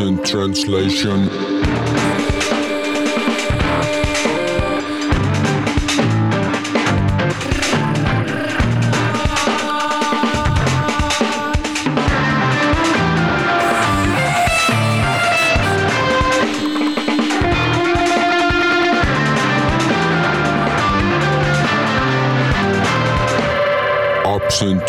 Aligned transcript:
in 0.00 0.22
translation. 0.24 1.28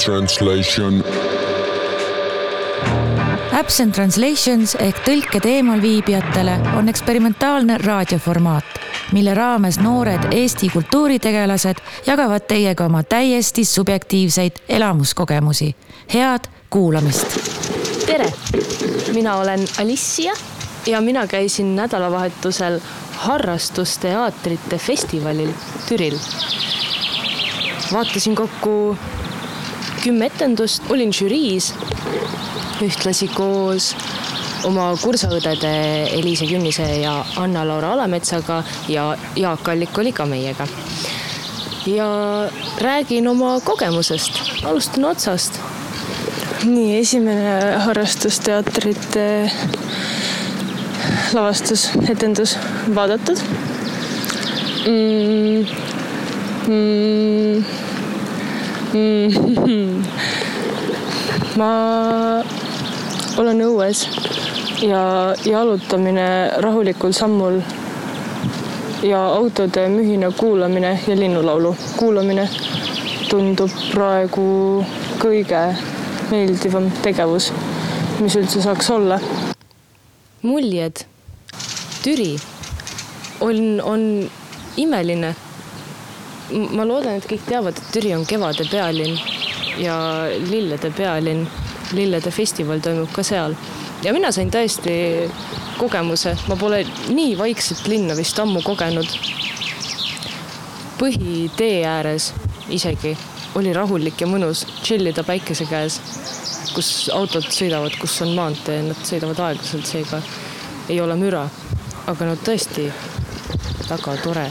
translation. 0.01 1.30
Absent 3.61 3.93
Translations 3.93 4.71
ehk 4.81 5.03
tõlked 5.05 5.45
eemalviibijatele 5.45 6.55
on 6.79 6.87
eksperimentaalne 6.89 7.75
raadioformaat, 7.77 8.79
mille 9.13 9.35
raames 9.37 9.77
noored 9.77 10.31
Eesti 10.33 10.69
kultuuritegelased 10.73 11.83
jagavad 12.07 12.47
teiega 12.49 12.87
oma 12.89 13.03
täiesti 13.03 13.65
subjektiivseid 13.65 14.63
elamuskogemusi. 14.69 15.75
head 16.13 16.49
kuulamist. 16.69 17.37
tere, 18.05 18.33
mina 19.13 19.35
olen 19.35 19.67
Alicia 19.81 20.33
ja 20.87 21.01
mina 21.01 21.27
käisin 21.27 21.75
nädalavahetusel 21.75 22.79
harrastusteaatrite 23.13 24.77
festivalil 24.77 25.53
Türil. 25.89 26.17
vaatasin 27.93 28.35
kokku 28.35 28.97
kümme 30.03 30.25
etendust, 30.25 30.83
olin 30.89 31.13
žüriis 31.13 31.73
ühtlasi 32.85 33.27
koos 33.33 33.91
oma 34.67 34.91
kursaõdede 35.01 35.71
Eliise 36.17 36.45
Künnise 36.49 36.85
ja 37.01 37.13
Anna-Laura 37.41 37.93
Alametsaga 37.95 38.61
ja 38.91 39.11
Jaak 39.35 39.69
Allik 39.73 39.97
oli 39.97 40.11
ka 40.13 40.25
meiega. 40.25 40.67
ja 41.85 42.07
räägin 42.77 43.27
oma 43.27 43.59
kogemusest, 43.59 44.41
alustan 44.63 45.05
otsast. 45.05 45.59
nii, 46.63 46.99
esimene 46.99 47.77
harrastusteatrite 47.85 49.51
lavastus, 51.33 51.89
etendus 52.09 52.57
vaadatud 52.95 53.41
mm,. 54.87 55.65
Mm, 56.67 57.63
mm, 58.93 60.03
ma 61.57 61.71
olen 63.37 63.61
õues 63.63 64.07
ja 64.83 65.01
jalutamine 65.45 66.51
rahulikul 66.63 67.13
sammul 67.15 67.61
ja 69.03 69.21
autode 69.27 69.87
mühina 69.89 70.31
kuulamine 70.31 70.99
ja 71.07 71.15
linnulaulu 71.15 71.75
kuulamine 71.97 72.49
tundub 73.29 73.71
praegu 73.93 74.45
kõige 75.21 75.61
meeldivam 76.31 76.89
tegevus, 77.03 77.51
mis 78.19 78.35
üldse 78.35 78.61
saaks 78.63 78.89
olla. 78.91 79.19
muljed, 80.41 81.05
Türi 82.03 82.35
on, 83.39 83.81
on 83.83 84.29
imeline. 84.77 85.35
ma 86.51 86.85
loodan, 86.85 87.15
et 87.15 87.27
kõik 87.29 87.45
teavad, 87.47 87.77
et 87.77 87.91
Türi 87.93 88.15
on 88.15 88.25
kevade 88.25 88.65
pealinn 88.71 89.19
ja 89.79 89.95
lillede 90.49 90.91
pealinn 90.97 91.47
lillede 91.93 92.31
festival 92.31 92.79
toimub 92.83 93.11
ka 93.13 93.23
seal. 93.23 93.55
ja 94.03 94.13
mina 94.13 94.31
sain 94.31 94.51
tõesti 94.51 94.93
kogemuse, 95.77 96.35
ma 96.47 96.55
pole 96.55 96.83
nii 97.09 97.35
vaikset 97.37 97.87
linna 97.87 98.15
vist 98.17 98.39
ammu 98.39 98.61
kogenud. 98.65 99.07
põhitee 101.01 101.85
ääres 101.87 102.33
isegi 102.69 103.15
oli 103.55 103.73
rahulik 103.73 104.21
ja 104.21 104.27
mõnus 104.29 104.63
tšillida 104.81 105.23
päikese 105.27 105.65
käes, 105.67 105.97
kus 106.75 107.09
autod 107.13 107.47
sõidavad, 107.51 107.95
kus 107.99 108.21
on 108.23 108.35
maantee, 108.37 108.79
nad 108.85 108.99
sõidavad 109.07 109.41
aeglaselt, 109.47 109.87
seega 109.87 110.21
ei 110.89 111.01
ole 111.01 111.17
müra. 111.19 111.47
aga 112.07 112.25
no 112.25 112.35
tõesti 112.35 112.87
väga 113.89 114.15
tore. 114.23 114.47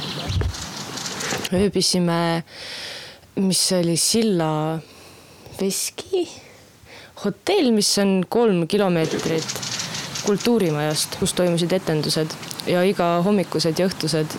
ööbisime, 1.53 2.44
mis 3.36 3.59
see 3.69 3.81
oli, 3.81 3.97
Silla 3.97 4.81
Veski 5.60 6.50
hotell, 7.25 7.70
mis 7.75 7.91
on 7.98 8.25
kolm 8.28 8.66
kilomeetrit 8.69 9.60
kultuurimajast, 10.25 11.16
kus 11.20 11.34
toimusid 11.36 11.72
etendused 11.72 12.32
ja 12.69 12.82
iga 12.86 13.19
hommikused 13.25 13.78
ja 13.81 13.88
õhtused 13.88 14.36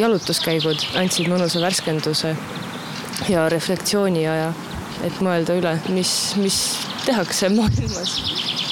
jalutuskäigud 0.00 0.84
andsid 1.00 1.28
mõnusa 1.32 1.60
värskenduse 1.62 2.34
ja 3.28 3.46
reflektsiooni 3.52 4.24
aja, 4.28 4.52
et 5.04 5.20
mõelda 5.24 5.56
üle, 5.58 5.74
mis, 5.92 6.12
mis 6.40 6.58
tehakse 7.06 7.50
maailmas 7.52 8.16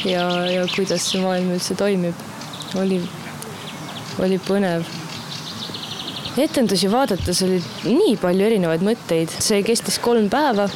ja, 0.08 0.24
ja 0.48 0.64
kuidas 0.74 1.10
see 1.10 1.20
maailm 1.22 1.52
üldse 1.56 1.76
toimib. 1.76 2.26
oli, 2.80 3.00
oli 4.22 4.40
põnev. 4.46 4.88
etendusi 6.38 6.90
vaadates 6.92 7.42
oli 7.44 7.60
nii 7.84 8.16
palju 8.20 8.46
erinevaid 8.46 8.84
mõtteid, 8.86 9.32
see 9.42 9.62
kestis 9.66 9.98
kolm 10.00 10.30
päeva 10.32 10.69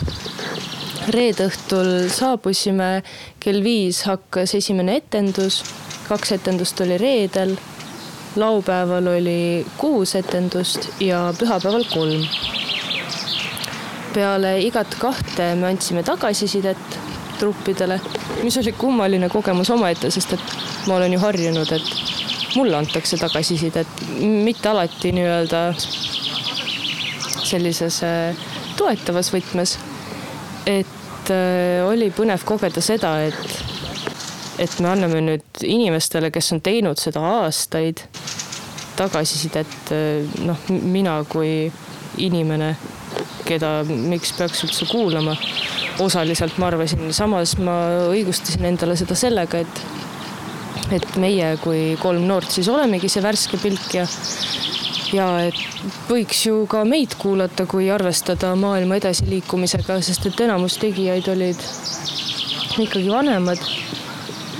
reede 1.12 1.48
õhtul 1.48 2.08
saabusime, 2.12 3.02
kell 3.42 3.62
viis 3.64 4.02
hakkas 4.08 4.54
esimene 4.56 4.98
etendus, 5.00 5.62
kaks 6.08 6.34
etendust 6.38 6.80
oli 6.84 6.98
reedel, 7.00 7.54
laupäeval 8.40 9.12
oli 9.14 9.64
kuus 9.78 10.14
etendust 10.18 10.88
ja 11.00 11.26
pühapäeval 11.38 11.86
kolm. 11.92 12.26
peale 14.14 14.60
igat 14.62 14.94
kahte 14.94 15.54
me 15.58 15.66
andsime 15.66 16.04
tagasisidet 16.06 16.98
truppidele, 17.38 18.00
mis 18.42 18.56
oli 18.58 18.72
kummaline 18.72 19.28
kogemus 19.28 19.70
omaette, 19.74 20.10
sest 20.10 20.36
et 20.36 20.52
ma 20.86 20.94
olen 20.96 21.12
ju 21.12 21.18
harjunud, 21.18 21.72
et 21.72 22.54
mulle 22.54 22.76
antakse 22.76 23.16
tagasisidet, 23.18 24.04
mitte 24.20 24.68
alati 24.70 25.10
nii-öelda 25.12 25.64
sellises 27.42 27.98
äh, 28.06 28.46
toetavas 28.78 29.32
võtmes 29.34 29.74
et 30.66 31.30
äh, 31.32 31.84
oli 31.86 32.10
põnev 32.14 32.44
kogeda 32.46 32.82
seda, 32.84 33.16
et, 33.26 33.56
et 34.62 34.76
me 34.80 34.90
anname 34.92 35.22
nüüd 35.24 35.64
inimestele, 35.66 36.30
kes 36.34 36.52
on 36.56 36.62
teinud 36.64 37.00
seda 37.00 37.22
aastaid, 37.44 38.04
tagasisidet, 38.98 39.76
äh, 39.94 40.36
noh, 40.46 40.60
mina 40.70 41.20
kui 41.28 41.70
inimene, 42.22 42.74
keda, 43.44 43.82
miks 43.88 44.32
peaks 44.38 44.64
üldse 44.66 44.86
kuulama, 44.88 45.34
osaliselt 46.02 46.56
ma 46.58 46.70
arvasin, 46.70 47.10
samas 47.14 47.56
ma 47.60 47.76
õigustasin 48.10 48.64
endale 48.70 48.96
seda 48.98 49.18
sellega, 49.18 49.62
et 49.64 49.84
et 50.92 51.14
meie 51.16 51.54
kui 51.62 51.94
kolm 51.96 52.26
noort 52.28 52.50
siis 52.52 52.68
olemegi 52.68 53.08
see 53.08 53.22
värske 53.24 53.56
pilk 53.62 53.94
ja 53.96 54.04
ja 55.14 55.26
et 55.46 55.58
võiks 56.08 56.44
ju 56.46 56.64
ka 56.70 56.82
meid 56.88 57.14
kuulata, 57.20 57.66
kui 57.70 57.88
arvestada 57.92 58.54
maailma 58.58 58.98
edasiliikumisega, 59.00 60.00
sest 60.04 60.28
et 60.30 60.44
enamus 60.46 60.78
tegijaid 60.82 61.28
olid 61.32 61.60
ikkagi 62.82 63.10
vanemad. 63.10 63.60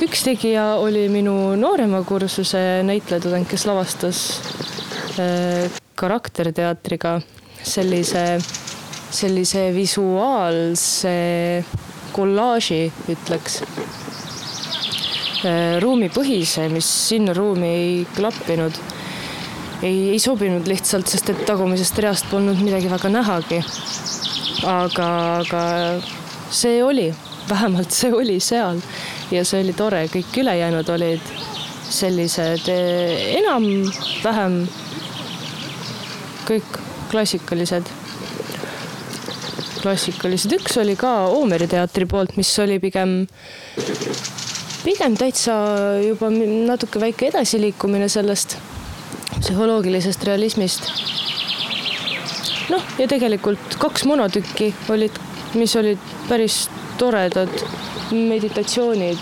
üks 0.05 0.25
tegija 0.27 0.75
oli 0.83 1.09
minu 1.09 1.55
noorema 1.57 2.03
kursuse 2.07 2.83
näitlejatudeng, 2.87 3.47
kes 3.49 3.67
lavastas 3.67 4.19
äh, 5.19 5.71
karakterteatriga 5.99 7.21
sellise, 7.63 8.25
sellise 9.11 9.71
visuaalse 9.75 11.15
kollaaži, 12.15 12.93
ütleks 13.11 13.63
äh, 15.45 15.81
ruumipõhise, 15.83 16.69
mis 16.71 16.91
sinna 17.09 17.35
ruumi 17.35 17.71
ei 17.71 18.05
klappinud 18.15 18.94
ei, 19.85 20.11
ei 20.15 20.19
sobinud 20.23 20.67
lihtsalt, 20.69 21.09
sest 21.11 21.31
et 21.33 21.45
tagumisest 21.49 21.99
reast 22.05 22.29
polnud 22.31 22.61
midagi 22.65 22.91
väga 22.91 23.11
nähagi. 23.13 23.61
aga, 24.65 25.09
aga 25.43 25.65
see 26.51 26.79
oli, 26.85 27.11
vähemalt 27.49 27.93
see 27.93 28.13
oli 28.13 28.39
seal. 28.41 28.81
Ja 29.31 29.45
see 29.45 29.61
oli 29.65 29.75
tore, 29.77 30.07
kõik 30.13 30.39
ülejäänud 30.41 30.89
olid 30.95 31.35
sellised 31.91 32.69
eh, 32.73 33.37
enam-vähem 33.41 34.65
kõik 36.49 36.79
klassikalised, 37.13 37.89
klassikalised, 39.83 40.53
üks 40.59 40.77
oli 40.81 40.97
ka 40.99 41.13
Oomeri 41.33 41.69
teatri 41.71 42.09
poolt, 42.09 42.37
mis 42.41 42.51
oli 42.61 42.81
pigem, 42.83 43.23
pigem 44.85 45.17
täitsa 45.21 45.57
juba 46.05 46.33
natuke 46.33 47.01
väike 47.01 47.31
edasiliikumine 47.33 48.09
sellest 48.13 48.59
psühholoogilisest 49.45 50.25
realismist. 50.25 50.89
noh, 52.73 52.85
ja 52.99 53.07
tegelikult 53.09 53.77
kaks 53.79 54.07
monotükki 54.09 54.71
olid, 54.89 55.19
mis 55.55 55.77
olid 55.77 56.01
päris 56.29 56.65
toredad 56.99 57.53
meditatsioonid 58.11 59.21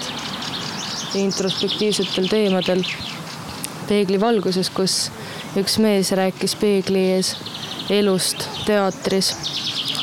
introspektiivsetel 1.18 2.28
teemadel 2.30 2.84
peegli 3.88 4.20
valguses, 4.20 4.70
kus 4.70 5.10
üks 5.58 5.80
mees 5.82 6.12
rääkis 6.16 6.54
peegli 6.60 7.02
ees 7.16 7.34
elust 7.90 8.46
teatris. 8.66 9.34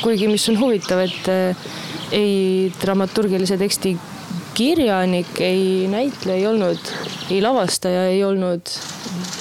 kuigi, 0.02 0.28
mis 0.28 0.48
on 0.52 0.60
huvitav, 0.60 1.00
et 1.04 1.28
äh, 1.32 1.64
ei 2.12 2.72
dramaturgilise 2.80 3.56
teksti 3.60 3.96
kirjanik, 4.54 5.32
ei 5.40 5.88
näitleja 5.88 6.38
ei 6.38 6.46
olnud, 6.46 6.92
ei 7.30 7.42
lavastaja 7.42 8.06
ei 8.10 8.24
olnud 8.24 8.72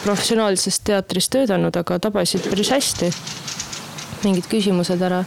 professionaalses 0.04 0.80
teatris 0.86 1.30
töötanud, 1.34 1.76
aga 1.76 2.00
tabasid 2.00 2.46
päris 2.50 2.70
hästi 2.74 3.10
mingid 4.24 4.50
küsimused 4.52 5.02
ära. 5.02 5.24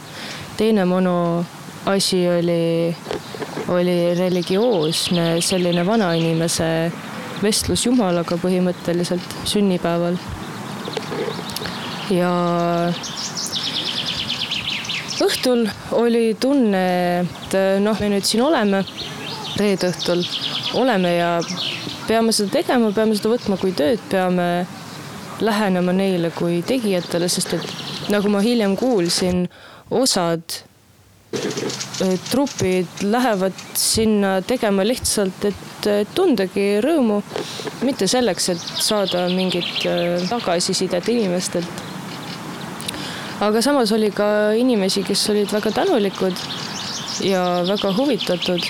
teine 0.57 0.85
mono 0.85 1.45
asi 1.85 2.27
oli, 2.29 2.95
oli 3.67 3.97
religioosne, 4.15 5.41
selline 5.41 5.85
vanainimese 5.85 6.91
vestlus 7.43 7.85
Jumalaga 7.85 8.37
põhimõtteliselt 8.37 9.35
sünnipäeval. 9.49 10.17
ja 12.13 12.31
õhtul 15.23 15.67
oli 15.91 16.35
tunne, 16.39 16.85
et 17.19 17.59
noh, 17.81 17.99
me 17.99 18.09
nüüd 18.13 18.27
siin 18.27 18.43
oleme, 18.45 18.83
reede 19.57 19.89
õhtul 19.91 20.23
oleme 20.79 21.15
ja 21.17 21.37
peame 22.07 22.33
seda 22.35 22.59
tegema, 22.59 22.91
peame 22.95 23.15
seda 23.17 23.31
võtma 23.33 23.57
kui 23.61 23.73
tööd, 23.77 24.01
peame 24.11 24.65
lähenema 25.43 25.93
neile 25.95 26.31
kui 26.35 26.61
tegijatele, 26.65 27.29
sest 27.31 27.57
et 27.57 28.11
nagu 28.13 28.29
ma 28.31 28.43
hiljem 28.43 28.75
kuulsin, 28.79 29.47
osad 29.93 30.63
trupid 32.29 32.87
lähevad 33.01 33.53
sinna 33.73 34.41
tegema 34.45 34.85
lihtsalt, 34.85 35.47
et 35.49 35.87
tundagi 36.15 36.77
rõõmu, 36.83 37.21
mitte 37.83 38.07
selleks, 38.07 38.49
et 38.53 38.61
saada 38.61 39.25
mingit 39.33 39.87
tagasisidet 40.29 41.09
inimestelt. 41.09 41.81
aga 43.41 43.61
samas 43.61 43.91
oli 43.91 44.11
ka 44.11 44.53
inimesi, 44.55 45.03
kes 45.03 45.29
olid 45.29 45.51
väga 45.51 45.71
tänulikud 45.71 46.37
ja 47.21 47.63
väga 47.67 47.93
huvitatud. 47.97 48.61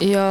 ja 0.00 0.26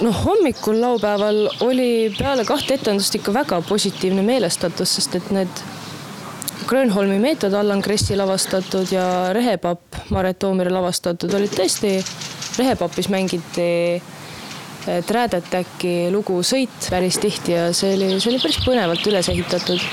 noh, 0.00 0.24
hommikul 0.24 0.80
laupäeval 0.80 1.48
oli 1.60 2.14
peale 2.18 2.44
kahte 2.44 2.74
etendust 2.74 3.14
ikka 3.14 3.34
väga 3.34 3.60
positiivne 3.68 4.22
meelestatus, 4.26 4.96
sest 4.96 5.16
et 5.20 5.30
need 5.34 5.62
Grönholmi 6.66 7.18
meetod 7.18 7.52
Allan 7.58 7.82
Kressi 7.82 8.16
lavastatud 8.16 8.92
ja 8.92 9.32
Rehepapp 9.34 9.96
Maret 10.14 10.38
Toomere 10.38 10.70
lavastatud 10.70 11.34
olid 11.34 11.52
tõesti, 11.52 11.96
Rehepapis 12.58 13.08
mängiti 13.12 14.02
Träädet 15.06 15.52
äkki 15.54 16.10
lugu 16.10 16.40
Sõit 16.42 16.88
päris 16.90 17.18
tihti 17.22 17.54
ja 17.54 17.68
see 17.76 17.92
oli, 17.94 18.08
see 18.18 18.32
oli 18.32 18.40
päris 18.42 18.58
põnevalt 18.64 19.06
üles 19.06 19.28
ehitatud. 19.30 19.84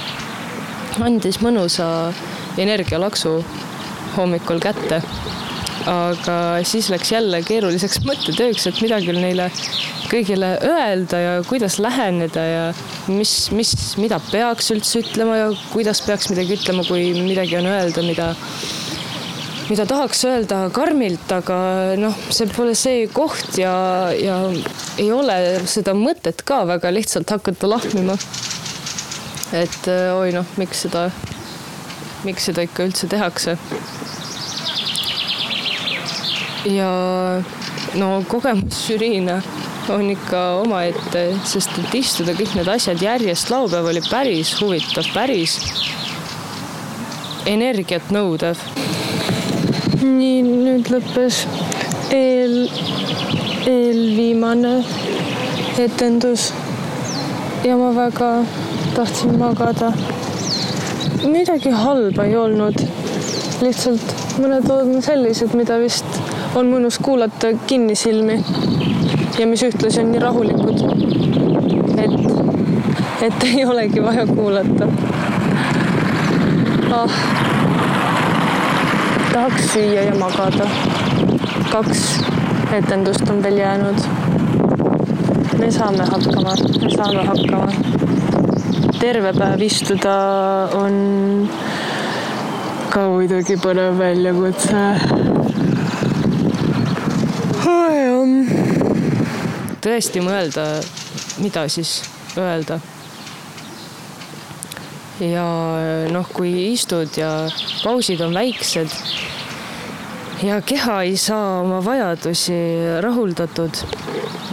andis 1.06 1.38
mõnusa 1.42 1.86
energialaksu 2.58 3.38
hommikul 4.18 4.60
kätte 4.60 5.02
aga 5.88 6.36
siis 6.68 6.90
läks 6.92 7.12
jälle 7.14 7.42
keeruliseks 7.46 8.02
mõttetööks, 8.08 8.68
et 8.68 8.82
midagi 8.84 9.14
neile 9.16 9.50
kõigile 10.10 10.56
öelda 10.66 11.22
ja 11.22 11.34
kuidas 11.48 11.78
läheneda 11.80 12.44
ja 12.44 12.64
mis, 13.08 13.34
mis, 13.56 13.74
mida 14.02 14.20
peaks 14.32 14.72
üldse 14.74 15.04
ütlema 15.04 15.38
ja 15.38 15.50
kuidas 15.74 16.02
peaks 16.06 16.32
midagi 16.34 16.58
ütlema, 16.58 16.84
kui 16.88 17.12
midagi 17.22 17.60
on 17.60 17.70
öelda, 17.70 18.04
mida 18.06 18.32
mida 19.70 19.86
tahaks 19.86 20.24
öelda 20.26 20.64
karmilt, 20.74 21.30
aga 21.32 21.60
noh, 22.02 22.16
see 22.34 22.50
pole 22.56 22.74
see 22.78 23.06
koht 23.14 23.60
ja, 23.62 23.74
ja 24.18 24.40
ei 24.98 25.12
ole 25.14 25.38
seda 25.70 25.94
mõtet 25.98 26.42
ka 26.46 26.64
väga 26.70 26.90
lihtsalt 26.96 27.30
hakata 27.38 27.70
lahmima. 27.70 28.18
et 29.54 29.88
oi 30.18 30.34
noh, 30.34 30.58
miks 30.58 30.86
seda, 30.88 31.08
miks 32.26 32.50
seda 32.50 32.66
ikka 32.66 32.90
üldse 32.90 33.10
tehakse 33.10 33.58
ja 36.68 36.92
no 37.96 38.10
kogemus 38.28 38.84
žüriina 38.88 39.40
on 39.90 40.10
ikka 40.12 40.42
omaette, 40.62 41.24
sest 41.48 41.78
et 41.82 41.96
istuda 42.02 42.36
kõik 42.38 42.54
need 42.58 42.68
asjad 42.70 43.02
järjest 43.02 43.50
laupäev 43.50 43.88
oli 43.90 44.02
päris 44.06 44.52
huvitav, 44.60 45.08
päris 45.14 45.58
energiat 47.50 48.12
nõudev. 48.14 48.60
nii, 50.04 50.42
nüüd 50.44 50.92
lõppes 50.94 51.42
eel, 52.14 52.70
eelviimane 53.68 54.76
etendus 55.80 56.50
ja 57.66 57.78
ma 57.80 57.92
väga 57.96 58.32
tahtsin 58.96 59.38
magada. 59.40 59.94
midagi 61.24 61.72
halba 61.72 62.26
ei 62.26 62.36
olnud, 62.36 62.84
lihtsalt 63.64 64.16
mõned 64.40 64.70
on 64.72 65.02
sellised, 65.04 65.56
mida 65.58 65.80
vist 65.82 66.29
on 66.56 66.70
mõnus 66.72 66.98
kuulata 67.02 67.52
kinnisilmi 67.68 68.40
ja 69.40 69.48
mis 69.48 69.64
ühtlasi 69.64 70.02
on 70.02 70.12
nii 70.12 70.22
rahulikud, 70.24 70.82
et, 72.04 72.16
et 73.28 73.46
ei 73.48 73.66
olegi 73.66 74.04
vaja 74.04 74.26
kuulata 74.28 74.88
ah.. 76.96 77.20
tahaks 79.34 79.74
süüa 79.74 80.08
ja 80.10 80.16
magada. 80.20 80.68
kaks 81.70 82.04
etendust 82.74 83.30
on 83.30 83.44
veel 83.44 83.58
jäänud. 83.58 84.00
me 85.60 85.72
saame 85.72 86.04
hakkama, 86.12 86.56
me 86.82 86.90
saame 86.96 87.26
hakkama. 87.28 87.72
terve 89.00 89.34
päev 89.38 89.62
istuda 89.62 90.18
on 90.74 91.50
ka 92.90 93.06
muidugi 93.10 93.58
põnev 93.62 94.00
väljakutse 94.02 94.86
tõesti 99.84 100.22
mõelda, 100.24 100.64
mida 101.42 101.66
siis 101.72 102.02
öelda. 102.38 102.80
ja 105.20 105.46
noh, 106.14 106.28
kui 106.32 106.52
istud 106.72 107.18
ja 107.20 107.50
pausid 107.84 108.22
on 108.24 108.32
väiksed 108.32 108.94
ja 110.48 110.62
keha 110.64 111.02
ei 111.04 111.18
saa 111.20 111.60
oma 111.60 111.82
vajadusi 111.84 112.56
rahuldatud, 113.04 113.82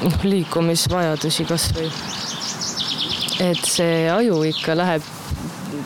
noh 0.02 0.25
liikumisvajadusi 0.26 1.47
kasvõi. 1.47 1.90
et 3.47 3.62
see 3.69 4.09
aju 4.11 4.40
ikka 4.49 4.75
läheb 4.75 5.07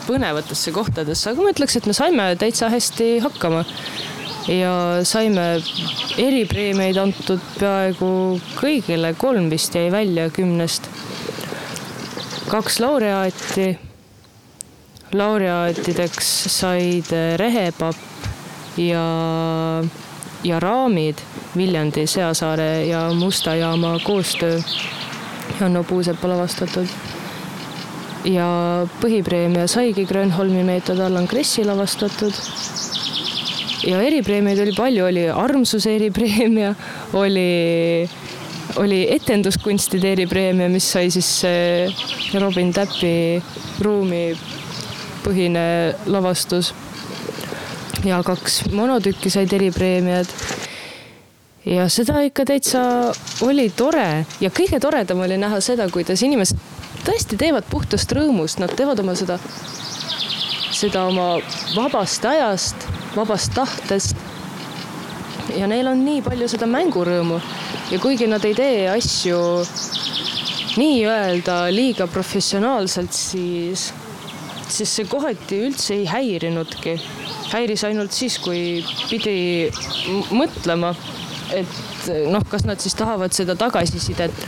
põnevatesse 0.07 0.71
kohtadesse, 0.73 1.29
aga 1.29 1.43
ma 1.43 1.53
ütleks, 1.53 1.77
et 1.77 1.85
me 1.85 1.93
saime 1.93 2.31
täitsa 2.39 2.71
hästi 2.73 3.19
hakkama 3.21 3.65
ja 4.47 4.73
saime 5.05 5.61
eripreemiaid 6.17 6.97
antud 6.97 7.41
peaaegu 7.59 8.39
kõigile, 8.57 9.13
kolm 9.17 9.49
vist 9.51 9.75
jäi 9.75 9.91
välja 9.93 10.29
kümnest. 10.33 10.89
kaks 12.49 12.79
laureaati. 12.79 13.77
laureaatideks 15.13 16.27
said 16.47 17.11
Rehepapp 17.37 17.97
ja, 18.77 19.05
ja 20.43 20.59
Raamid 20.59 21.21
Viljandi, 21.57 22.07
Seasaare 22.07 22.85
ja 22.85 23.13
Musta 23.13 23.55
jaama 23.55 23.99
koostöö. 24.03 24.59
Hanno 25.59 25.83
Puusepa 25.83 26.27
lavastatud 26.27 26.87
ja 28.23 28.47
põhipreemia 29.01 29.67
saigi 29.67 30.05
Grönholmi 30.05 30.63
meetod 30.63 30.99
Allan 30.99 31.27
Kressi 31.27 31.65
lavastatud 31.65 32.33
ja 33.87 34.01
eripreemiaid 34.01 34.59
oli 34.63 34.73
palju, 34.77 35.05
oli 35.05 35.25
armsuse 35.29 35.95
eripreemia, 35.95 36.73
oli, 37.17 38.09
oli 38.81 39.01
etenduskunstide 39.15 40.11
eripreemia, 40.15 40.69
mis 40.69 40.91
sai 40.91 41.11
siis 41.13 41.29
Robin 42.39 42.73
Täppi 42.73 43.41
ruumipõhine 43.81 45.65
lavastus. 46.05 46.73
ja 48.05 48.23
kaks 48.25 48.63
monotükki 48.73 49.29
said 49.29 49.53
eripreemiad. 49.53 50.29
ja 51.65 51.89
seda 51.89 52.21
ikka 52.25 52.45
täitsa 52.45 52.81
oli 53.45 53.69
tore 53.69 54.25
ja 54.41 54.49
kõige 54.49 54.79
toredam 54.79 55.19
oli 55.21 55.37
näha 55.37 55.61
seda, 55.61 55.89
kuidas 55.89 56.21
inimesed 56.21 56.57
tõesti 57.05 57.37
teevad 57.37 57.65
puhtast 57.69 58.11
rõõmust, 58.11 58.59
nad 58.59 58.73
teevad 58.77 58.99
oma 58.99 59.15
seda, 59.15 59.39
seda 60.71 61.05
oma 61.09 61.37
vabast 61.75 62.25
ajast 62.25 62.90
vabast 63.15 63.53
tahtest. 63.55 64.15
ja 65.57 65.67
neil 65.67 65.87
on 65.87 66.05
nii 66.05 66.21
palju 66.23 66.47
seda 66.47 66.67
mängurõõmu 66.69 67.39
ja 67.91 67.99
kuigi 67.99 68.27
nad 68.29 68.45
ei 68.47 68.53
tee 68.55 68.85
asju 68.91 69.39
nii-öelda 70.79 71.65
liiga 71.73 72.07
professionaalselt, 72.07 73.11
siis, 73.11 73.89
siis 74.71 74.93
see 74.95 75.09
kohati 75.09 75.59
üldse 75.67 75.97
ei 75.97 76.05
häirinudki. 76.07 76.95
häiris 77.51 77.83
ainult 77.83 78.15
siis, 78.15 78.37
kui 78.39 78.79
pidi 79.09 79.67
mõtlema, 80.31 80.93
et 81.51 82.07
noh, 82.31 82.45
kas 82.47 82.63
nad 82.63 82.79
siis 82.79 82.95
tahavad 82.95 83.35
seda 83.35 83.57
tagasisidet 83.59 84.45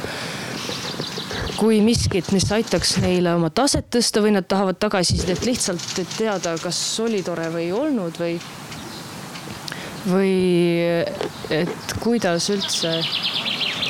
kui 1.64 1.80
miskit, 1.80 2.28
mis 2.36 2.44
aitaks 2.52 2.98
neile 3.00 3.32
oma 3.38 3.48
taset 3.56 3.86
tõsta 3.94 4.20
või 4.24 4.34
nad 4.36 4.44
tahavad 4.52 4.76
tagasisidet 4.84 5.46
lihtsalt, 5.48 5.86
et 6.02 6.16
teada, 6.18 6.58
kas 6.60 6.80
oli 7.00 7.22
tore 7.24 7.46
või 7.54 7.70
ei 7.70 7.72
olnud 7.78 8.20
või 8.20 8.34
või 10.04 10.34
et 11.56 11.94
kuidas 12.04 12.50
üldse, 12.52 12.98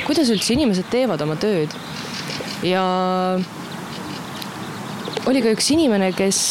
kuidas 0.05 0.29
üldse 0.29 0.53
inimesed 0.53 0.85
teevad 0.93 1.23
oma 1.25 1.33
tööd. 1.41 1.73
ja 2.61 2.83
oli 5.25 5.41
ka 5.41 5.55
üks 5.55 5.71
inimene, 5.73 6.11
kes, 6.13 6.43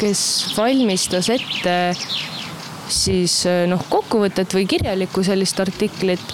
kes 0.00 0.24
valmistas 0.56 1.30
ette 1.30 1.76
siis 2.90 3.44
noh, 3.70 3.86
kokkuvõtet 3.86 4.58
või 4.58 4.66
kirjalikku 4.66 5.22
sellist 5.26 5.62
artiklit 5.62 6.26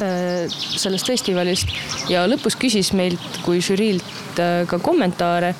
sellest 0.00 1.10
festivalist 1.10 1.72
ja 2.10 2.26
lõpus 2.28 2.56
küsis 2.60 2.92
meilt 2.96 3.40
kui 3.44 3.62
žüriilt 3.64 4.40
äh, 4.40 4.62
ka 4.70 4.80
kommentaare. 4.82 5.54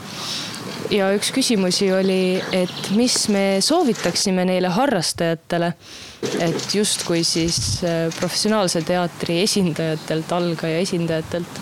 ja 0.90 1.12
üks 1.14 1.30
küsimusi 1.30 1.90
oli, 1.94 2.40
et 2.52 2.90
mis 2.98 3.28
me 3.30 3.60
soovitaksime 3.62 4.44
neile 4.48 4.72
harrastajatele, 4.74 5.72
et 6.42 6.74
justkui 6.74 7.22
siis 7.24 7.82
äh, 7.84 8.08
professionaalse 8.18 8.82
teatri 8.82 9.40
esindajatelt, 9.44 10.32
algaja 10.32 10.78
esindajatelt. 10.86 11.60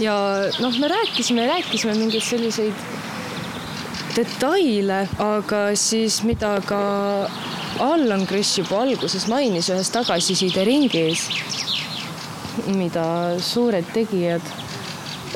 ja 0.00 0.16
noh, 0.60 0.78
me 0.78 0.88
rääkisime, 0.92 1.46
rääkisime 1.46 1.98
mingeid 1.98 2.24
selliseid 2.24 2.86
detaile, 4.16 5.04
aga 5.20 5.68
siis 5.76 6.22
mida 6.24 6.56
ka 6.64 6.80
Allan 7.80 8.26
Kriss 8.26 8.56
juba 8.56 8.80
alguses 8.84 9.26
mainis 9.28 9.68
ühes 9.72 9.90
tagasiside 9.92 10.64
ringis, 10.64 11.26
mida 12.72 13.36
suured 13.42 13.84
tegijad 13.92 14.44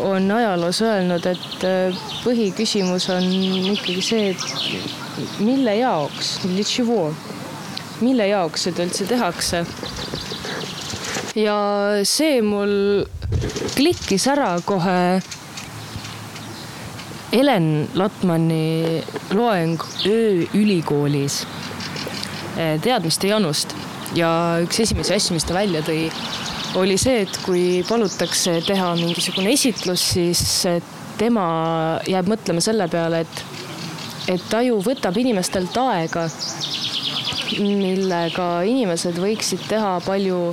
on 0.01 0.31
ajaloos 0.33 0.81
öelnud, 0.87 1.27
et 1.29 1.65
äh, 1.69 1.99
põhiküsimus 2.25 3.11
on 3.13 3.27
ikkagi 3.75 4.01
see, 4.05 4.31
et 4.33 5.41
mille 5.45 5.75
jaoks, 5.77 6.39
mille 8.01 8.29
jaoks 8.31 8.69
seda 8.69 8.87
üldse 8.89 9.09
tehakse. 9.11 9.65
ja 11.37 11.59
see 12.05 12.41
mul 12.43 13.05
klikkis 13.77 14.27
ära 14.33 14.55
kohe 14.67 15.21
Helen 17.31 17.89
Lotmani 17.95 19.05
loeng 19.37 19.79
ööülikoolis 20.09 21.45
teadmiste 22.85 23.31
janust 23.31 23.75
ja 24.17 24.31
üks 24.65 24.81
esimesi 24.85 25.15
asju, 25.15 25.37
mis 25.37 25.47
ta 25.47 25.57
välja 25.57 25.83
tõi, 25.87 26.09
oli 26.81 26.97
see, 27.01 27.25
et 27.27 27.39
kui 27.45 27.83
palutakse 27.89 28.59
teha 28.67 28.93
mingisugune 28.99 29.55
esitlus, 29.55 30.05
siis 30.15 30.43
tema 31.21 31.45
jääb 32.09 32.31
mõtlema 32.31 32.63
selle 32.65 32.87
peale, 32.91 33.25
et, 33.27 33.45
et 34.37 34.45
taju 34.51 34.81
võtab 34.87 35.19
inimestelt 35.21 35.77
aega, 35.83 36.27
millega 37.61 38.51
inimesed 38.69 39.19
võiksid 39.19 39.65
teha 39.71 39.97
palju 40.07 40.51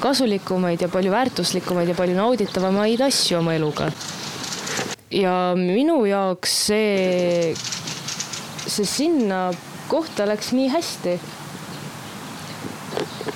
kasulikumaid 0.00 0.80
ja 0.82 0.88
palju 0.90 1.12
väärtuslikumaid 1.12 1.92
ja 1.92 1.98
palju 1.98 2.16
nauditavamaid 2.16 3.04
asju 3.06 3.38
oma 3.42 3.54
eluga 3.58 3.90
ja 5.10 5.52
minu 5.58 6.04
jaoks 6.06 6.52
see, 6.68 7.52
see 8.70 8.86
sinna 8.86 9.50
kohta 9.90 10.26
läks 10.28 10.52
nii 10.54 10.70
hästi. 10.70 11.18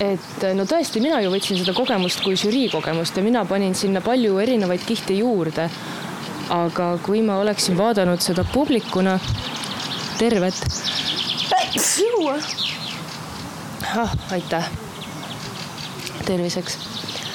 Et 0.02 0.46
no 0.56 0.66
tõesti, 0.68 1.02
mina 1.02 1.20
ju 1.22 1.30
võtsin 1.34 1.60
seda 1.60 1.74
kogemust 1.76 2.22
kui 2.24 2.38
žürii 2.38 2.70
kogemust 2.72 3.16
ja 3.16 3.22
mina 3.22 3.44
panin 3.48 3.74
sinna 3.78 4.02
palju 4.04 4.38
erinevaid 4.42 4.86
kihte 4.86 5.16
juurde. 5.18 5.68
aga 6.50 6.98
kui 7.02 7.22
ma 7.24 7.38
oleksin 7.40 7.76
vaadanud 7.76 8.20
seda 8.20 8.44
publikuna, 8.44 9.18
tervet, 10.18 10.58
juua. 12.00 12.34
ah, 13.96 14.12
aitäh, 14.30 14.68
terviseks 16.24 16.78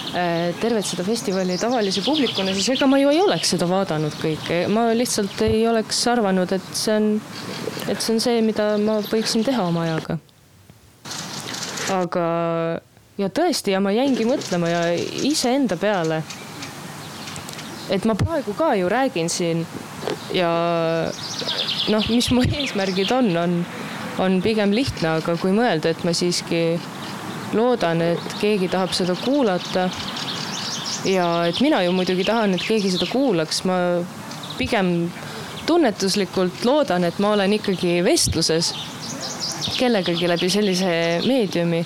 Äh, 0.09 0.55
tervet 0.57 0.87
seda 0.89 1.03
festivali 1.05 1.53
tavalise 1.61 2.01
publikuna, 2.01 2.53
siis 2.57 2.71
ega 2.73 2.87
ma 2.89 2.97
ju 2.97 3.11
ei 3.13 3.19
oleks 3.21 3.51
seda 3.53 3.67
vaadanud 3.69 4.15
kõike, 4.17 4.63
ma 4.73 4.87
lihtsalt 4.97 5.43
ei 5.45 5.59
oleks 5.69 5.99
arvanud, 6.09 6.49
et 6.55 6.71
see 6.73 6.95
on, 6.95 7.11
et 7.85 8.01
see 8.01 8.15
on 8.15 8.23
see, 8.23 8.39
mida 8.41 8.71
ma 8.81 8.95
võiksin 9.05 9.45
teha 9.45 9.67
oma 9.69 9.83
ajaga. 9.85 10.17
Aga, 11.93 12.25
ja 13.19 13.29
tõesti, 13.33 13.73
ja 13.73 13.81
ma 13.83 13.93
jäingi 13.93 14.27
mõtlema 14.27 14.69
ja 14.69 14.83
iseenda 15.25 15.77
peale. 15.79 16.23
et 17.89 18.05
ma 18.05 18.13
praegu 18.13 18.53
ka 18.53 18.75
ju 18.77 18.89
räägin 18.89 19.29
siin 19.29 19.65
ja 20.33 20.49
noh, 21.89 22.09
mis 22.09 22.29
mu 22.31 22.43
eesmärgid 22.61 23.11
on, 23.11 23.31
on, 23.37 23.55
on 24.21 24.41
pigem 24.45 24.73
lihtne, 24.75 25.17
aga 25.19 25.35
kui 25.41 25.51
mõelda, 25.55 25.89
et 25.89 26.03
ma 26.05 26.13
siiski 26.13 26.79
loodan, 27.57 28.03
et 28.05 28.35
keegi 28.41 28.69
tahab 28.69 28.93
seda 28.93 29.15
kuulata. 29.23 29.89
ja 31.05 31.25
et 31.47 31.61
mina 31.61 31.81
ju 31.83 31.91
muidugi 31.95 32.27
tahan, 32.27 32.53
et 32.53 32.65
keegi 32.65 32.93
seda 32.93 33.09
kuulaks, 33.09 33.63
ma 33.65 33.79
pigem 34.59 35.09
tunnetuslikult 35.65 36.65
loodan, 36.65 37.03
et 37.03 37.19
ma 37.19 37.33
olen 37.33 37.53
ikkagi 37.57 37.99
vestluses 38.05 38.73
kellegagi 39.79 40.27
läbi 40.29 40.49
sellise 40.51 40.91
meediumi, 41.25 41.81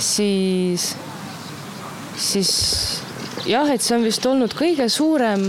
siis, 0.00 0.92
siis 2.16 2.50
jah, 3.48 3.68
et 3.70 3.82
see 3.82 3.96
on 3.96 4.06
vist 4.06 4.26
olnud 4.26 4.54
kõige 4.56 4.86
suurem, 4.92 5.44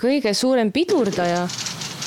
kõige 0.00 0.34
suurem 0.36 0.72
pidurdaja, 0.74 1.44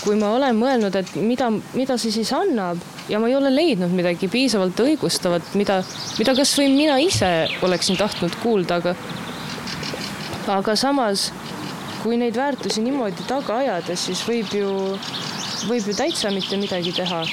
kui 0.05 0.17
ma 0.19 0.35
olen 0.35 0.57
mõelnud, 0.59 0.95
et 0.99 1.15
mida, 1.17 1.49
mida 1.73 1.97
see 1.97 2.13
siis 2.13 2.31
annab. 2.35 2.81
Ja 3.09 3.19
ma 3.21 3.29
ei 3.29 3.35
ole 3.37 3.51
leidnud 3.53 3.91
midagi 3.93 4.25
piisavalt 4.29 4.79
õigustavat, 4.81 5.51
mida, 5.57 5.79
mida 6.17 6.33
kasvõi 6.37 6.71
mina 6.73 6.97
ise 7.01 7.29
oleksin 7.65 7.99
tahtnud 7.99 8.33
kuulda, 8.41 8.79
aga, 8.81 8.95
aga 10.55 10.73
samas, 10.77 11.27
kui 12.01 12.17
neid 12.17 12.37
väärtusi 12.37 12.81
niimoodi 12.85 13.27
taga 13.29 13.59
ajades, 13.61 14.07
siis 14.09 14.23
võib 14.25 14.53
ju, 14.57 14.71
võib 15.69 15.87
ju 15.89 15.95
täitsa 15.95 16.31
mitte 16.33 16.57
midagi 16.59 16.93
teha. 16.95 17.23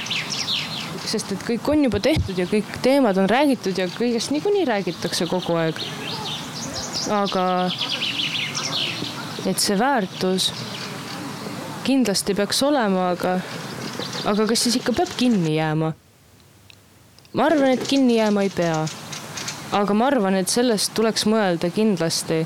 sest 1.12 1.32
et 1.34 1.42
kõik 1.44 1.66
on 1.68 1.82
juba 1.84 1.98
tehtud 2.00 2.38
ja 2.38 2.46
kõik 2.46 2.68
teemad 2.82 3.18
on 3.18 3.26
räägitud 3.28 3.78
ja 3.78 3.88
kõigest 3.90 4.30
niikuinii 4.32 4.64
räägitakse 4.64 5.26
kogu 5.26 5.56
aeg. 5.58 5.80
aga 7.10 7.70
et 9.46 9.58
see 9.58 9.78
väärtus 9.78 10.52
kindlasti 11.84 12.34
peaks 12.38 12.62
olema, 12.62 13.10
aga 13.10 13.40
aga 14.30 14.46
kas 14.46 14.64
siis 14.64 14.78
ikka 14.78 14.94
peab 14.96 15.10
kinni 15.18 15.56
jääma? 15.56 15.92
ma 17.32 17.46
arvan, 17.48 17.72
et 17.74 17.86
kinni 17.88 18.16
jääma 18.20 18.42
ei 18.46 18.50
pea. 18.54 18.84
aga 19.72 19.94
ma 19.94 20.06
arvan, 20.06 20.38
et 20.38 20.48
sellest 20.48 20.94
tuleks 20.94 21.26
mõelda 21.26 21.70
kindlasti 21.74 22.44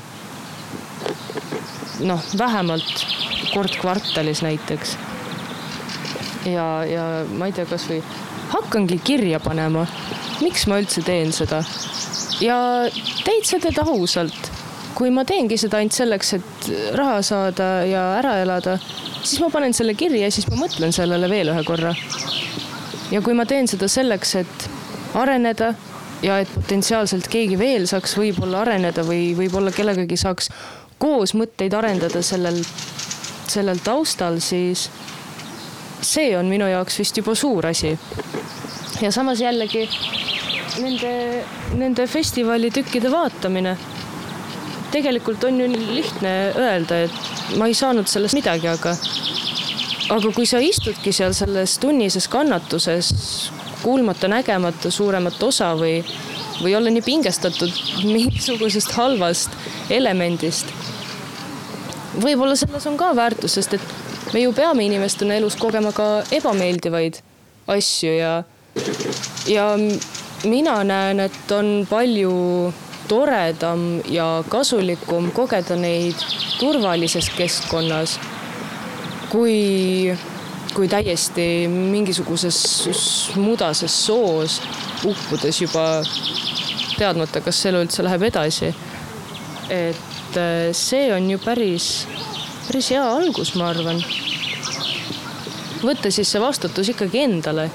noh, 2.07 2.23
vähemalt 2.37 3.05
kord 3.53 3.77
kvartalis 3.81 4.41
näiteks. 4.45 4.97
Ja, 6.53 6.67
ja 6.87 7.05
ma 7.37 7.49
ei 7.49 7.55
tea, 7.55 7.67
kasvõi 7.69 8.01
hakkangi 8.53 8.99
kirja 9.03 9.41
panema, 9.43 9.85
miks 10.41 10.67
ma 10.71 10.79
üldse 10.81 11.03
teen 11.03 11.33
seda. 11.35 11.63
ja 12.41 12.57
täitsa 13.25 13.59
teed 13.59 13.79
ausalt, 13.83 14.51
kui 14.95 15.11
ma 15.13 15.25
teengi 15.27 15.57
seda 15.59 15.81
ainult 15.81 15.97
selleks, 15.97 16.33
et 16.39 16.71
raha 16.95 17.21
saada 17.25 17.71
ja 17.85 18.07
ära 18.21 18.37
elada 18.43 18.77
siis 19.27 19.41
ma 19.43 19.49
panen 19.51 19.75
selle 19.75 19.95
kirja 19.97 20.27
ja 20.27 20.31
siis 20.33 20.47
ma 20.51 20.59
mõtlen 20.61 20.93
sellele 20.95 21.29
veel 21.31 21.51
ühe 21.51 21.63
korra. 21.67 21.93
ja 23.11 23.21
kui 23.23 23.35
ma 23.37 23.45
teen 23.45 23.67
seda 23.67 23.87
selleks, 23.91 24.35
et 24.43 24.67
areneda 25.17 25.73
ja 26.23 26.39
et 26.41 26.51
potentsiaalselt 26.53 27.27
keegi 27.31 27.57
veel 27.59 27.87
saaks 27.89 28.17
võib-olla 28.17 28.63
areneda 28.63 29.05
või 29.07 29.33
võib-olla 29.37 29.71
kellegagi 29.75 30.17
saaks 30.17 30.49
koos 30.97 31.35
mõtteid 31.37 31.75
arendada 31.77 32.23
sellel, 32.25 32.57
sellel 33.47 33.79
taustal, 33.85 34.39
siis 34.41 34.87
see 36.01 36.31
on 36.37 36.49
minu 36.49 36.67
jaoks 36.69 36.99
vist 36.99 37.17
juba 37.17 37.35
suur 37.35 37.65
asi. 37.67 37.97
ja 39.01 39.11
samas 39.11 39.41
jällegi 39.41 39.87
nende, 40.81 41.13
nende 41.77 42.07
festivalitükkide 42.07 43.11
vaatamine 43.11 43.77
tegelikult 44.91 45.43
on 45.43 45.59
ju 45.59 45.67
lihtne 45.71 46.33
öelda, 46.55 47.01
et 47.07 47.57
ma 47.57 47.67
ei 47.67 47.75
saanud 47.77 48.07
sellest 48.09 48.37
midagi, 48.37 48.69
aga, 48.71 48.95
aga 50.15 50.31
kui 50.35 50.47
sa 50.49 50.61
istudki 50.63 51.13
seal 51.15 51.35
selles 51.37 51.77
tunnises 51.83 52.27
kannatuses, 52.31 53.11
kuulmata, 53.83 54.29
nägemata 54.31 54.91
suuremat 54.91 55.41
osa 55.43 55.73
või, 55.79 55.99
või 56.61 56.75
olla 56.77 56.91
nii 56.93 57.05
pingestatud 57.05 57.81
mingisugusest 58.15 58.95
halvast 58.97 59.57
elemendist. 59.89 60.73
võib-olla 62.17 62.55
selles 62.57 62.87
on 62.89 62.97
ka 62.97 63.13
väärtus, 63.15 63.59
sest 63.59 63.77
et 63.77 64.06
me 64.33 64.41
ju 64.41 64.53
peame 64.53 64.85
inimestena 64.85 65.35
elus 65.39 65.55
kogema 65.55 65.91
ka 65.91 66.23
ebameeldivaid 66.31 67.21
asju 67.67 68.13
ja 68.17 68.43
ja 69.47 69.67
mina 70.43 70.83
näen, 70.83 71.19
et 71.19 71.51
on 71.51 71.87
palju 71.89 72.33
toredam 73.07 74.01
ja 74.11 74.43
kasulikum 74.49 75.31
kogeda 75.31 75.77
neid 75.79 76.19
turvalises 76.59 77.29
keskkonnas, 77.37 78.17
kui, 79.31 80.13
kui 80.75 80.89
täiesti 80.91 81.67
mingisuguses 81.71 82.59
mudases 83.39 83.95
soos 84.05 84.59
uppudes 85.07 85.61
juba 85.61 85.87
teadmata, 86.97 87.41
kas 87.45 87.65
elu 87.69 87.85
üldse 87.85 88.05
läheb 88.05 88.27
edasi. 88.31 88.73
et 89.69 90.37
äh, 90.39 90.71
see 90.71 91.11
on 91.11 91.29
ju 91.29 91.37
päris, 91.43 92.07
päris 92.67 92.91
hea 92.91 93.03
algus, 93.03 93.55
ma 93.55 93.69
arvan. 93.71 94.03
võtta 95.83 96.11
siis 96.11 96.31
see 96.31 96.41
vastutus 96.41 96.89
ikkagi 96.91 97.21
endale 97.23 97.69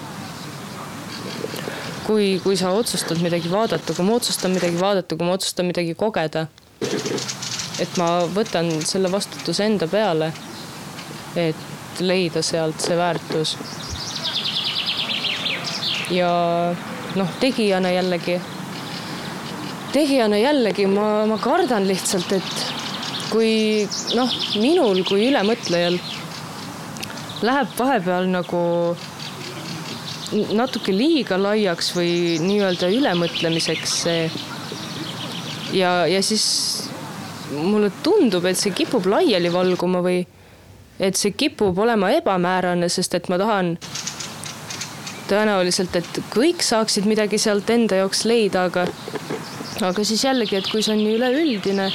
kui, 2.06 2.40
kui 2.44 2.56
sa 2.58 2.72
otsustad 2.76 3.20
midagi 3.22 3.50
vaadata, 3.50 3.94
kui 3.94 4.04
ma 4.04 4.16
otsustan 4.18 4.52
midagi 4.52 4.80
vaadata, 4.80 5.16
kui 5.16 5.26
ma 5.26 5.36
otsustan 5.36 5.68
midagi 5.68 5.94
kogeda, 5.98 6.46
et 7.80 7.98
ma 8.00 8.08
võtan 8.34 8.70
selle 8.86 9.10
vastutuse 9.12 9.64
enda 9.64 9.88
peale, 9.88 10.32
et 11.38 12.02
leida 12.02 12.42
sealt 12.44 12.82
see 12.82 12.98
väärtus. 12.98 13.56
ja 16.12 16.28
noh, 17.16 17.30
tegijana 17.40 17.92
jällegi, 17.92 18.36
tegijana 19.92 20.36
jällegi 20.36 20.86
ma, 20.86 21.24
ma 21.26 21.38
kardan 21.40 21.86
lihtsalt, 21.88 22.32
et 22.36 22.81
kui 23.32 23.88
noh, 24.16 24.32
minul 24.60 25.02
kui 25.08 25.26
ülemõtlejal 25.30 25.96
läheb 27.42 27.74
vahepeal 27.78 28.28
nagu 28.30 28.62
natuke 30.56 30.94
liiga 30.94 31.36
laiaks 31.40 31.90
või 31.96 32.38
nii-öelda 32.40 32.88
ülemõtlemiseks 32.92 33.96
see. 34.04 34.30
ja, 35.76 36.06
ja 36.08 36.22
siis 36.22 36.44
mulle 37.52 37.90
tundub, 38.04 38.46
et 38.48 38.56
see 38.56 38.72
kipub 38.76 39.06
laiali 39.08 39.52
valguma 39.52 40.00
või 40.04 40.22
et 41.00 41.18
see 41.18 41.34
kipub 41.36 41.78
olema 41.78 42.12
ebamäärane, 42.16 42.88
sest 42.88 43.14
et 43.18 43.28
ma 43.32 43.38
tahan 43.40 43.74
tõenäoliselt, 45.28 45.96
et 45.96 46.22
kõik 46.32 46.64
saaksid 46.64 47.08
midagi 47.08 47.40
sealt 47.40 47.70
enda 47.72 48.02
jaoks 48.02 48.24
leida, 48.28 48.66
aga 48.68 48.86
aga 49.82 50.04
siis 50.06 50.24
jällegi, 50.24 50.58
et 50.58 50.68
kui 50.70 50.82
see 50.84 50.94
on 50.94 51.02
nii 51.02 51.16
üleüldine 51.18 51.88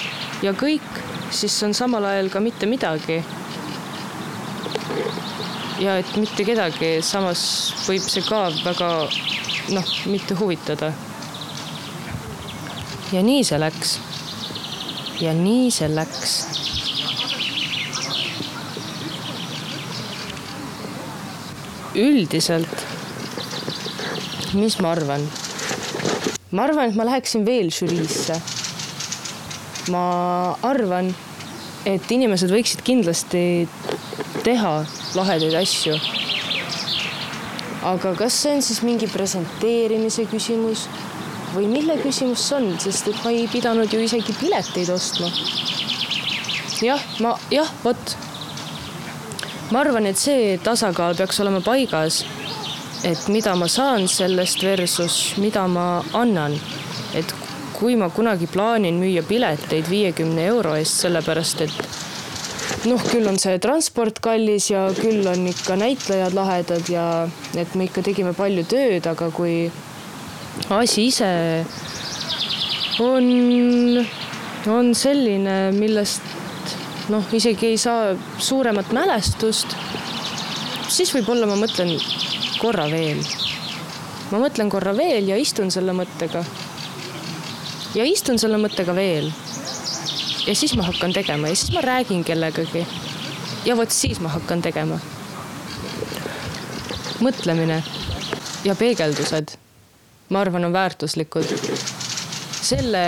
ja 0.43 0.53
kõik, 0.57 0.87
siis 1.31 1.63
on 1.63 1.73
samal 1.73 2.05
ajal 2.05 2.29
ka 2.29 2.39
mitte 2.39 2.65
midagi 2.65 3.23
ja 5.79 5.97
et 6.01 6.15
mitte 6.17 6.45
kedagi, 6.45 6.97
samas 7.05 7.41
võib 7.85 8.05
see 8.09 8.23
ka 8.25 8.47
väga 8.63 8.89
noh, 9.75 9.91
mitte 10.09 10.37
huvitada. 10.39 10.91
ja 13.11 13.21
nii 13.23 13.43
see 13.43 13.59
läks. 13.59 13.97
ja 15.21 15.33
nii 15.33 15.71
see 15.71 15.89
läks. 15.93 16.37
üldiselt, 21.97 22.83
mis 24.53 24.77
ma 24.81 24.91
arvan? 24.93 25.23
ma 26.51 26.67
arvan, 26.67 26.89
et 26.89 26.95
ma 26.97 27.05
läheksin 27.05 27.45
veel 27.45 27.73
žüriisse. 27.73 28.37
Ma 29.93 30.55
arvan, 30.65 31.11
et 31.87 32.11
inimesed 32.11 32.51
võiksid 32.51 32.83
kindlasti 32.85 33.67
teha 34.43 34.73
lahedaid 35.15 35.55
asju. 35.61 35.97
aga 37.87 38.11
kas 38.19 38.35
see 38.41 38.55
on 38.57 38.63
siis 38.65 38.81
mingi 38.83 39.07
presenteerimise 39.07 40.25
küsimus 40.27 40.87
või 41.53 41.67
mille 41.71 41.95
küsimus 42.01 42.43
see 42.49 42.57
on, 42.57 42.71
sest 42.81 43.07
et 43.11 43.19
ma 43.23 43.31
ei 43.31 43.47
pidanud 43.51 43.93
ju 43.93 44.01
isegi 44.03 44.35
pileteid 44.39 44.89
ostma. 44.91 45.29
jah, 46.83 47.03
ma, 47.23 47.37
jah, 47.51 47.71
vot. 47.83 48.17
ma 49.71 49.83
arvan, 49.85 50.09
et 50.09 50.19
see 50.19 50.57
tasakaal 50.63 51.15
peaks 51.15 51.39
olema 51.39 51.61
paigas, 51.63 52.23
et 53.07 53.27
mida 53.31 53.55
ma 53.55 53.69
saan 53.71 54.07
sellest 54.11 54.63
versus 54.63 55.35
mida 55.37 55.67
ma 55.67 56.03
annan. 56.13 56.59
et 57.13 57.46
kui 57.77 57.95
ma 57.95 58.09
kunagi 58.09 58.49
plaanin 58.49 58.97
müüa 58.99 59.23
pileteid 59.27 59.89
viiekümne 59.89 60.47
euro 60.49 60.75
eest, 60.79 61.03
sellepärast 61.05 61.65
et 61.67 61.75
noh, 62.89 63.01
küll 63.11 63.27
on 63.29 63.37
see 63.41 63.57
transport 63.63 64.19
kallis 64.23 64.69
ja 64.71 64.87
küll 64.97 65.25
on 65.29 65.47
ikka 65.49 65.77
näitlejad 65.79 66.35
lahedad 66.37 66.89
ja 66.91 67.05
et 67.57 67.75
me 67.75 67.87
ikka 67.87 68.03
tegime 68.05 68.33
palju 68.37 68.65
tööd, 68.69 69.07
aga 69.09 69.29
kui 69.33 69.67
asi 70.73 71.07
ise 71.11 71.29
on, 73.03 73.27
on 74.73 74.93
selline, 74.97 75.57
millest 75.77 76.35
noh, 77.13 77.25
isegi 77.33 77.73
ei 77.73 77.81
saa 77.81 78.13
suuremat 78.39 78.91
mälestust, 78.95 79.75
siis 80.91 81.13
võib-olla 81.15 81.49
ma 81.49 81.57
mõtlen 81.59 81.93
korra 82.61 82.87
veel. 82.91 83.21
ma 84.31 84.41
mõtlen 84.43 84.69
korra 84.69 84.91
veel 84.95 85.29
ja 85.29 85.37
istun 85.39 85.71
selle 85.71 85.93
mõttega. 85.95 86.43
Ja 87.97 88.05
istun 88.05 88.37
selle 88.39 88.59
mõttega 88.61 88.93
veel 88.95 89.31
ja 90.47 90.55
siis 90.55 90.75
ma 90.77 90.85
hakkan 90.87 91.13
tegema 91.15 91.49
ja 91.49 91.55
siis 91.57 91.73
ma 91.73 91.81
räägin 91.81 92.23
kellegagi. 92.23 92.85
ja 93.65 93.77
vot 93.77 93.91
siis 93.91 94.19
ma 94.19 94.29
hakkan 94.29 94.61
tegema. 94.61 94.99
mõtlemine 97.19 97.81
ja 98.63 98.75
peegeldused, 98.75 99.57
ma 100.29 100.41
arvan, 100.41 100.65
on 100.65 100.73
väärtuslikud. 100.73 101.45
selle 102.61 103.03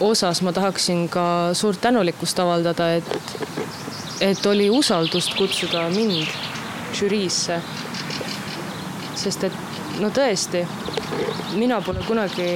osas 0.00 0.42
ma 0.42 0.52
tahaksin 0.52 1.08
ka 1.08 1.54
suurt 1.54 1.80
tänulikkust 1.80 2.38
avaldada, 2.38 2.92
et, 2.94 3.36
et 4.20 4.46
oli 4.46 4.70
usaldust 4.70 5.34
kutsuda 5.34 5.88
mind 5.90 6.28
žüriisse. 6.94 7.60
sest 9.16 9.44
et 9.44 9.52
no 10.00 10.10
tõesti, 10.10 10.66
mina 11.56 11.80
pole 11.84 12.02
kunagi 12.06 12.48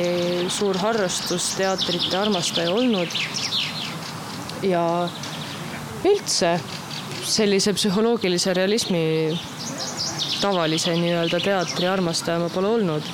suur 0.52 0.78
harrastusteatrite 0.78 2.16
armastaja 2.18 2.72
olnud 2.74 3.14
ja 4.66 4.84
üldse 6.04 6.54
sellise 7.24 7.72
psühholoogilise 7.76 8.54
realismi 8.56 9.02
tavalise 10.40 10.94
nii-öelda 10.96 11.40
teatri 11.44 11.88
armastaja 11.88 12.40
ma 12.42 12.48
pole 12.52 12.68
olnud. 12.76 13.10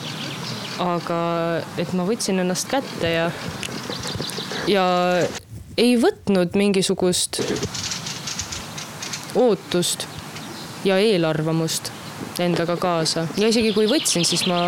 aga 0.78 1.18
et 1.80 1.92
ma 1.96 2.04
võtsin 2.04 2.42
ennast 2.42 2.68
kätte 2.68 3.08
ja, 3.08 3.30
ja 4.68 4.84
ei 5.80 5.94
võtnud 6.00 6.52
mingisugust 6.56 7.40
ootust 9.36 10.04
ja 10.84 10.98
eelarvamust 11.00 11.92
endaga 12.38 12.76
kaasa 12.76 13.26
ja 13.36 13.48
isegi 13.48 13.72
kui 13.76 13.88
võtsin, 13.90 14.24
siis 14.24 14.46
ma 14.50 14.58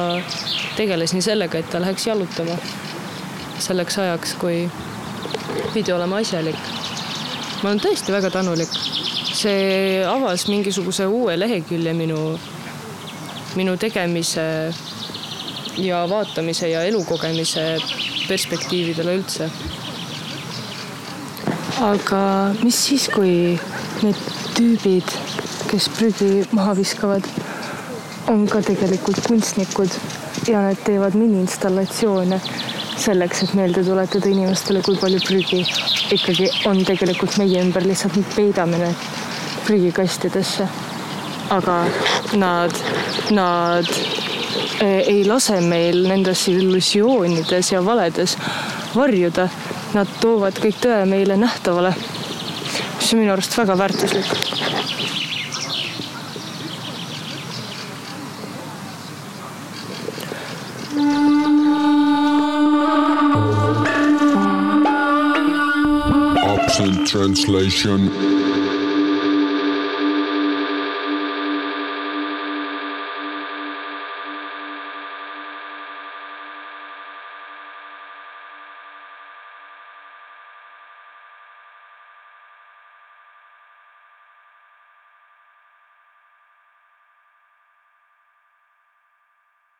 tegelesin 0.76 1.22
sellega, 1.24 1.58
et 1.58 1.70
ta 1.70 1.80
läheks 1.82 2.06
jalutama 2.06 2.56
selleks 3.62 3.98
ajaks, 3.98 4.34
kui 4.38 4.68
pidi 5.72 5.92
olema 5.92 6.20
asjalik. 6.22 6.58
ma 7.62 7.70
olen 7.70 7.80
tõesti 7.82 8.12
väga 8.14 8.30
tänulik. 8.30 8.70
see 9.38 10.04
avas 10.06 10.48
mingisuguse 10.48 11.06
uue 11.06 11.36
lehekülje 11.38 11.92
minu, 11.94 12.38
minu 13.56 13.76
tegemise 13.76 14.74
ja 15.78 16.04
vaatamise 16.10 16.68
ja 16.68 16.82
elukogemise 16.82 17.78
perspektiividele 18.28 19.18
üldse. 19.20 19.50
aga 21.80 22.22
mis 22.62 22.84
siis, 22.86 23.08
kui 23.14 23.58
need 24.02 24.22
tüübid, 24.56 25.12
kes 25.68 25.88
prügi 25.92 26.46
maha 26.56 26.72
viskavad, 26.78 27.24
on 28.32 28.46
ka 28.48 28.60
tegelikult 28.64 29.20
kunstnikud 29.26 29.92
ja 30.48 30.62
nad 30.64 30.80
teevad 30.84 31.16
miniinstallatsioone 31.18 32.40
selleks, 32.98 33.42
et 33.44 33.54
meelde 33.56 33.84
tuletada 33.84 34.28
inimestele, 34.30 34.82
kui 34.84 34.96
palju 35.00 35.20
prügi 35.26 35.62
ikkagi 36.16 36.48
on 36.68 36.80
tegelikult 36.88 37.36
meie 37.40 37.62
ümber, 37.62 37.84
lihtsalt 37.86 38.16
me 38.16 38.24
peidame 38.34 38.80
need 38.80 39.08
prügikastidesse. 39.66 40.68
aga 41.50 41.74
nad, 42.36 42.74
nad 43.32 43.86
eh, 44.84 44.98
ei 45.00 45.22
lase 45.24 45.60
meil 45.64 46.02
nendes 46.04 46.42
illusioonides 46.52 47.72
ja 47.72 47.80
valedes 47.84 48.36
varjuda. 48.94 49.48
Nad 49.94 50.10
toovad 50.20 50.60
kõik 50.60 50.82
tõe 50.82 50.98
meile 51.08 51.38
nähtavale, 51.40 51.94
mis 52.98 53.12
on 53.14 53.22
minu 53.22 53.32
arust 53.32 53.56
väga 53.56 53.78
väärtuslik 53.80 54.76
translation. 67.08 68.37